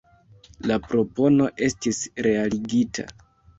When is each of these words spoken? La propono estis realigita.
La 0.71 0.77
propono 0.85 1.51
estis 1.69 2.01
realigita. 2.29 3.09